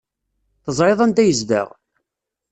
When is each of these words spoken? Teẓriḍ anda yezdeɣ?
Teẓriḍ 0.63 0.99
anda 1.01 1.23
yezdeɣ? 1.25 1.67